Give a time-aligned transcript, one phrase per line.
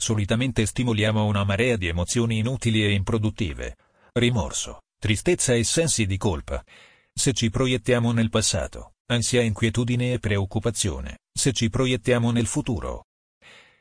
[0.00, 3.76] solitamente stimoliamo una marea di emozioni inutili e improduttive.
[4.12, 6.64] Rimorso, tristezza e sensi di colpa.
[7.12, 13.06] Se ci proiettiamo nel passato, ansia, inquietudine e preoccupazione, se ci proiettiamo nel futuro.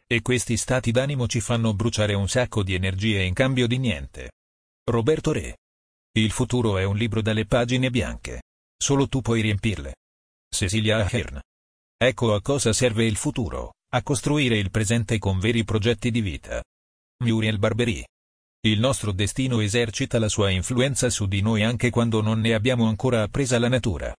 [0.08, 4.32] E questi stati d'animo ci fanno bruciare un sacco di energie in cambio di niente.
[4.90, 5.58] Roberto Re.
[6.18, 8.42] Il futuro è un libro dalle pagine bianche.
[8.76, 9.96] Solo tu puoi riempirle.
[10.50, 11.40] Cecilia Ahern.
[11.98, 16.62] Ecco a cosa serve il futuro, a costruire il presente con veri progetti di vita.
[17.24, 18.04] Muriel Barbery.
[18.62, 22.88] Il nostro destino esercita la sua influenza su di noi anche quando non ne abbiamo
[22.88, 24.14] ancora appresa la natura.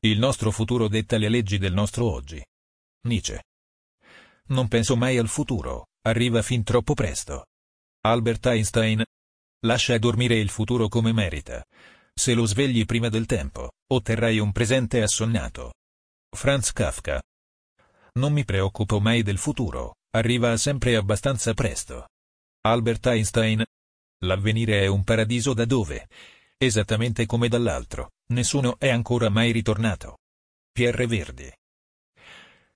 [0.00, 2.44] Il nostro futuro detta le leggi del nostro oggi.
[3.06, 3.44] Nietzsche.
[4.48, 7.46] Non penso mai al futuro, arriva fin troppo presto.
[8.00, 9.04] Albert Einstein.
[9.64, 11.64] Lascia dormire il futuro come merita.
[12.12, 15.74] Se lo svegli prima del tempo, otterrai un presente assonnato.
[16.36, 17.22] Franz Kafka.
[18.14, 22.08] Non mi preoccupo mai del futuro, arriva sempre abbastanza presto.
[22.60, 23.64] Albert Einstein.
[24.24, 26.08] L'avvenire è un paradiso da dove,
[26.58, 30.18] esattamente come dall'altro, nessuno è ancora mai ritornato.
[30.70, 31.50] Pierre Verdi.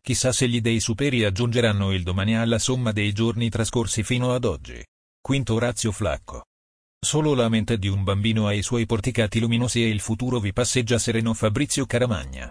[0.00, 4.44] Chissà se gli dei superi aggiungeranno il domani alla somma dei giorni trascorsi fino ad
[4.44, 4.82] oggi.
[5.20, 6.46] Quinto Orazio Flacco.
[6.98, 10.54] Solo la mente di un bambino ha i suoi porticati luminosi e il futuro vi
[10.54, 12.50] passeggia sereno Fabrizio Caramagna.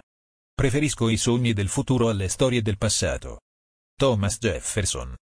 [0.56, 3.42] Preferisco i sogni del futuro alle storie del passato.
[3.94, 5.14] Thomas Jefferson.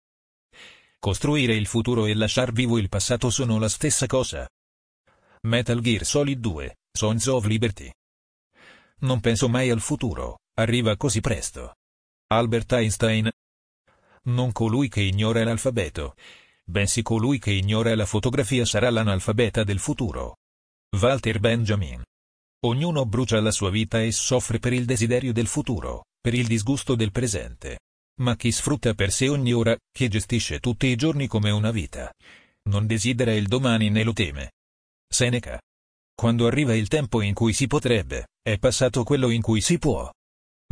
[0.99, 4.47] Costruire il futuro e lasciar vivo il passato sono la stessa cosa.
[5.47, 7.91] Metal Gear Solid 2, Sons of Liberty.
[8.99, 11.77] Non penso mai al futuro, arriva così presto.
[12.27, 13.31] Albert Einstein.
[14.25, 16.13] Non colui che ignora l'alfabeto,
[16.63, 20.35] bensì colui che ignora la fotografia sarà l'analfabeta del futuro.
[20.91, 22.03] Walter Benjamin.
[22.65, 26.95] Ognuno brucia la sua vita e soffre per il desiderio del futuro, per il disgusto
[26.95, 27.79] del presente.
[28.21, 32.09] Ma chi sfrutta per sé ogni ora, chi gestisce tutti i giorni come una vita,
[32.69, 34.51] non desidera il domani né lo teme.
[35.09, 35.59] Seneca.
[36.15, 40.09] Quando arriva il tempo in cui si potrebbe, è passato quello in cui si può.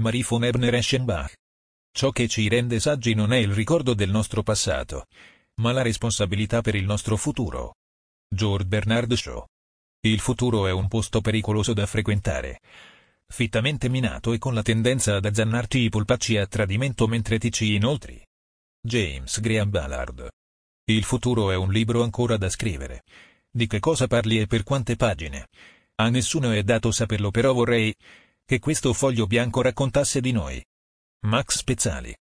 [0.02, 1.36] Marie von Ebner Eschenbach.
[1.92, 5.08] Ciò che ci rende saggi non è il ricordo del nostro passato,
[5.60, 7.74] ma la responsabilità per il nostro futuro.
[8.34, 9.46] George Bernard Shaw.
[10.04, 12.62] Il futuro è un posto pericoloso da frequentare.
[13.28, 17.76] Fittamente minato e con la tendenza ad azzannarti i polpacci a tradimento mentre ti ci
[17.76, 18.20] inoltri.
[18.82, 20.28] James Graham Ballard.
[20.86, 23.04] Il futuro è un libro ancora da scrivere.
[23.48, 25.50] Di che cosa parli e per quante pagine?
[25.98, 27.94] A nessuno è dato saperlo però vorrei
[28.44, 30.66] che questo foglio bianco raccontasse di noi.
[31.28, 32.18] Max Spezzali.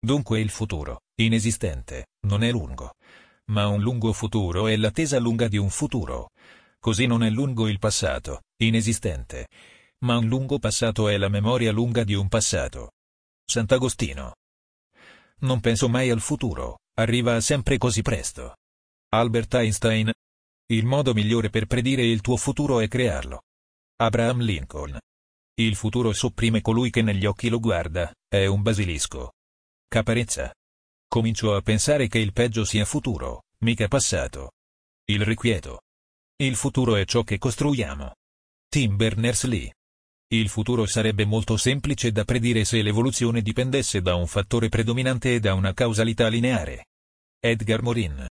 [0.00, 2.94] Dunque il futuro, inesistente, non è lungo.
[3.52, 6.30] Ma un lungo futuro è l'attesa lunga di un futuro.
[6.80, 9.48] Così non è lungo il passato, inesistente.
[10.02, 12.92] Ma un lungo passato è la memoria lunga di un passato.
[13.44, 14.34] Sant'Agostino.
[15.40, 18.56] Non penso mai al futuro, arriva sempre così presto.
[19.10, 20.10] Albert Einstein.
[20.70, 23.42] Il modo migliore per predire il tuo futuro è crearlo.
[23.96, 24.98] Abraham Lincoln.
[25.60, 29.32] Il futuro sopprime colui che negli occhi lo guarda, è un basilisco.
[29.86, 30.50] Caparezza.
[31.06, 34.52] Comincio a pensare che il peggio sia futuro, mica passato.
[35.04, 35.80] Il riquieto.
[36.40, 38.14] Il futuro è ciò che costruiamo.
[38.68, 39.74] Tim Berners-Lee.
[40.32, 45.40] Il futuro sarebbe molto semplice da predire se l'evoluzione dipendesse da un fattore predominante e
[45.40, 46.86] da una causalità lineare.
[47.38, 48.26] Edgar Morin.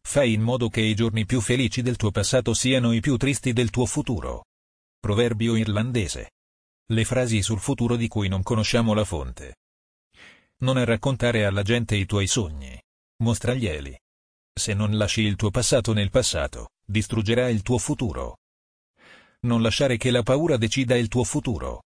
[0.00, 3.52] Fai in modo che i giorni più felici del tuo passato siano i più tristi
[3.52, 4.44] del tuo futuro.
[4.98, 6.30] Proverbio irlandese.
[6.86, 9.56] Le frasi sul futuro di cui non conosciamo la fonte
[10.58, 12.80] non è raccontare alla gente i tuoi sogni.
[13.22, 13.98] Mostraglieli.
[14.58, 18.38] Se non lasci il tuo passato nel passato, distruggerà il tuo futuro.
[19.40, 21.82] Non lasciare che la paura decida il tuo futuro.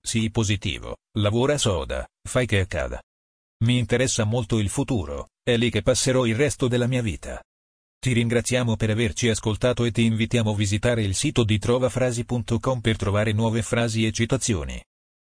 [0.00, 3.00] Sii positivo, lavora soda, fai che accada.
[3.64, 7.40] Mi interessa molto il futuro, è lì che passerò il resto della mia vita.
[7.98, 12.96] Ti ringraziamo per averci ascoltato e ti invitiamo a visitare il sito di trovafrasi.com per
[12.96, 14.82] trovare nuove frasi e citazioni.